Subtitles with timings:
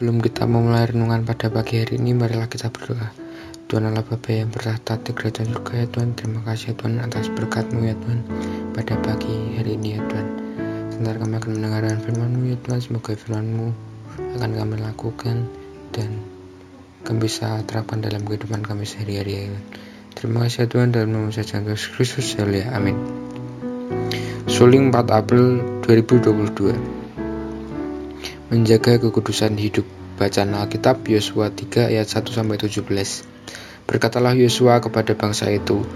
[0.00, 3.12] Sebelum kita memulai renungan pada pagi hari ini, marilah kita berdoa.
[3.68, 7.28] Tuhan Allah Bapa yang bertahta di kerajaan surga ya Tuhan, terima kasih ya Tuhan atas
[7.28, 8.24] berkatmu ya Tuhan
[8.72, 10.26] pada pagi hari ini ya Tuhan.
[10.88, 13.66] Sebentar kami akan mendengarkan firman-Mu ya Tuhan, semoga firman-Mu
[14.40, 15.36] akan kami lakukan
[15.92, 16.10] dan
[17.04, 19.64] kami bisa terapkan dalam kehidupan kami sehari-hari ya Tuhan.
[20.16, 22.96] Terima kasih ya Tuhan dalam nama saja Yesus Kristus ya Amin.
[24.48, 26.99] Suling 4 April 2022
[28.50, 29.86] menjaga kekudusan hidup.
[30.18, 32.82] Bacaan Alkitab Yosua 3 ayat 1 sampai 17.
[33.86, 35.86] Berkatalah Yosua kepada bangsa itu,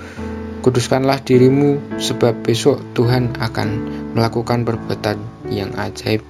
[0.64, 3.68] Kuduskanlah dirimu sebab besok Tuhan akan
[4.16, 5.20] melakukan perbuatan
[5.52, 6.24] yang ajaib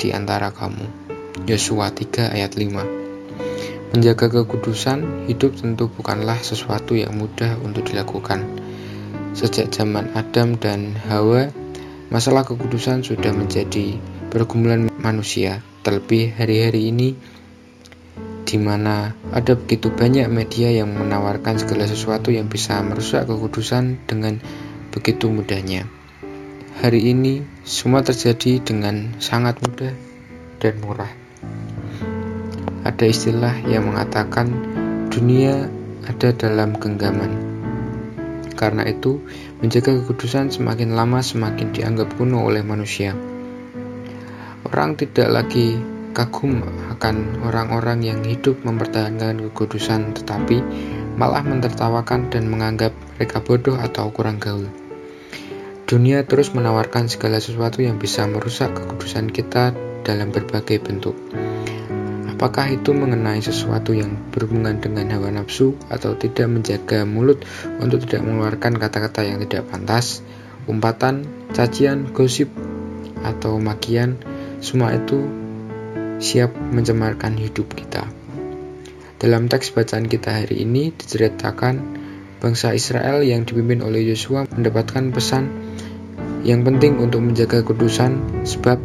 [0.00, 0.88] di antara kamu.
[1.44, 3.92] Yosua 3 ayat 5.
[3.92, 8.40] Menjaga kekudusan hidup tentu bukanlah sesuatu yang mudah untuk dilakukan.
[9.36, 11.52] Sejak zaman Adam dan Hawa,
[12.08, 14.00] masalah kekudusan sudah menjadi
[14.32, 17.12] pergumulan manusia, terlebih hari-hari ini
[18.48, 24.40] di mana ada begitu banyak media yang menawarkan segala sesuatu yang bisa merusak kekudusan dengan
[24.88, 25.84] begitu mudahnya.
[26.80, 29.92] Hari ini semua terjadi dengan sangat mudah
[30.64, 31.12] dan murah.
[32.88, 34.48] Ada istilah yang mengatakan
[35.12, 35.68] dunia
[36.08, 37.52] ada dalam genggaman.
[38.56, 39.20] Karena itu,
[39.60, 43.12] menjaga kekudusan semakin lama semakin dianggap kuno oleh manusia.
[44.62, 45.74] Orang tidak lagi
[46.14, 50.62] kagum akan orang-orang yang hidup mempertahankan kekudusan tetapi
[51.18, 54.70] malah mentertawakan dan menganggap mereka bodoh atau kurang gaul.
[55.88, 61.18] Dunia terus menawarkan segala sesuatu yang bisa merusak kekudusan kita dalam berbagai bentuk.
[62.30, 67.44] Apakah itu mengenai sesuatu yang berhubungan dengan hawa nafsu atau tidak menjaga mulut
[67.78, 70.26] untuk tidak mengeluarkan kata-kata yang tidak pantas,
[70.66, 71.22] umpatan,
[71.54, 72.50] cacian, gosip,
[73.22, 74.18] atau makian,
[74.62, 75.26] semua itu
[76.22, 78.06] siap mencemarkan hidup kita.
[79.18, 81.82] Dalam teks bacaan kita hari ini diceritakan
[82.38, 85.50] bangsa Israel yang dipimpin oleh Yosua mendapatkan pesan
[86.46, 88.78] yang penting untuk menjaga kudusan sebab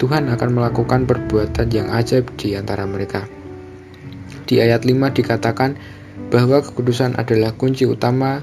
[0.00, 3.28] Tuhan akan melakukan perbuatan yang ajaib di antara mereka.
[4.48, 5.76] Di ayat 5 dikatakan
[6.32, 8.40] bahwa kekudusan adalah kunci utama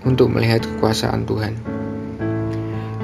[0.00, 1.75] untuk melihat kekuasaan Tuhan.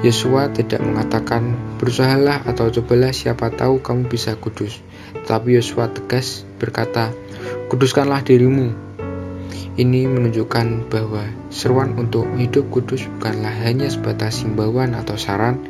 [0.03, 4.83] Yesua tidak mengatakan, berusahalah atau cobalah siapa tahu kamu bisa kudus.
[5.15, 7.15] Tetapi Yesua tegas berkata,
[7.71, 8.75] kuduskanlah dirimu.
[9.79, 15.63] Ini menunjukkan bahwa seruan untuk hidup kudus bukanlah hanya sebatas himbauan atau saran,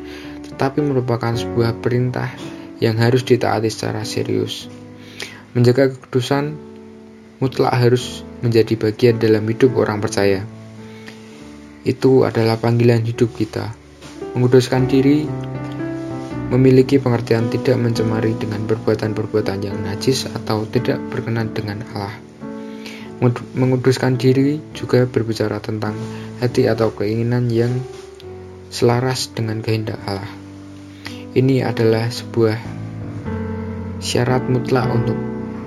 [0.50, 2.34] tetapi merupakan sebuah perintah
[2.82, 4.66] yang harus ditaati secara serius.
[5.54, 6.58] Menjaga kekudusan
[7.38, 10.42] mutlak harus menjadi bagian dalam hidup orang percaya.
[11.86, 13.83] Itu adalah panggilan hidup kita
[14.34, 15.30] Menguduskan diri
[16.50, 22.18] memiliki pengertian tidak mencemari dengan perbuatan-perbuatan yang najis atau tidak berkenan dengan Allah.
[23.58, 25.94] Menguduskan diri juga berbicara tentang
[26.42, 27.72] hati atau keinginan yang
[28.74, 30.34] selaras dengan kehendak Allah.
[31.34, 32.58] Ini adalah sebuah
[34.02, 35.18] syarat mutlak untuk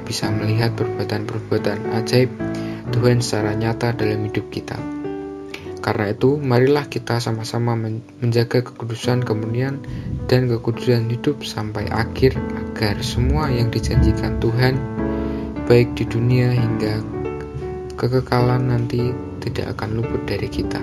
[0.07, 2.31] bisa melihat perbuatan-perbuatan ajaib
[2.95, 4.96] Tuhan secara nyata dalam hidup kita.
[5.87, 7.79] Karena itu, marilah kita sama-sama
[8.19, 9.79] menjaga kekudusan kemudian
[10.27, 14.83] dan kekudusan hidup sampai akhir agar semua yang dijanjikan Tuhan
[15.71, 17.07] baik di dunia hingga
[17.95, 20.83] kekekalan nanti tidak akan luput dari kita.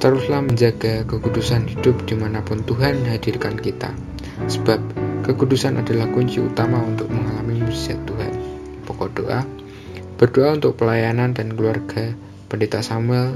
[0.00, 3.92] Teruslah menjaga kekudusan hidup di mana pun Tuhan hadirkan kita,
[4.48, 4.80] sebab
[5.28, 8.32] kekudusan adalah kunci utama untuk mengalami mujizat Tuhan.
[8.88, 9.44] Pokok doa,
[10.16, 12.16] berdoa untuk pelayanan dan keluarga
[12.48, 13.34] Pendeta Samuel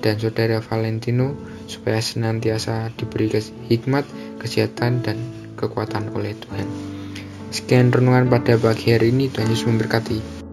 [0.00, 1.34] dan saudara Valentino
[1.66, 3.32] supaya senantiasa diberi
[3.68, 4.04] hikmat,
[4.38, 5.18] kesehatan, dan
[5.56, 6.68] kekuatan oleh Tuhan.
[7.50, 10.45] Sekian renungan pada pagi hari ini, Tuhan Yesus memberkati.